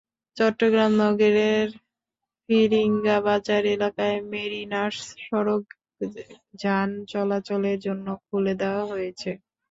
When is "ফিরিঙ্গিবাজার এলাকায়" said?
2.49-4.17